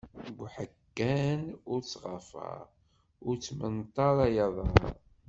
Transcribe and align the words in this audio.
Ded 0.23 0.37
uḥeggan 0.45 1.41
ur 1.71 1.79
ttɣafaṛ, 1.81 2.59
ur 3.27 3.35
ttmenṭaṛ 3.37 4.15
ay 4.25 4.37
aḍaṛ! 4.45 4.95